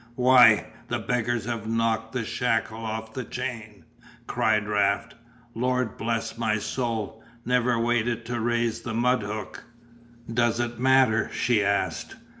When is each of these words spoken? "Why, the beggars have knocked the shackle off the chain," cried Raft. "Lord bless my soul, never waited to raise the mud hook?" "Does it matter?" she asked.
"Why, 0.15 0.65
the 0.87 0.97
beggars 0.97 1.45
have 1.45 1.67
knocked 1.67 2.13
the 2.13 2.25
shackle 2.25 2.83
off 2.83 3.13
the 3.13 3.23
chain," 3.23 3.85
cried 4.25 4.67
Raft. 4.67 5.13
"Lord 5.53 5.95
bless 5.95 6.39
my 6.39 6.57
soul, 6.57 7.23
never 7.45 7.77
waited 7.77 8.25
to 8.25 8.39
raise 8.39 8.81
the 8.81 8.95
mud 8.95 9.21
hook?" 9.21 9.65
"Does 10.33 10.59
it 10.59 10.79
matter?" 10.79 11.29
she 11.31 11.63
asked. 11.63 12.15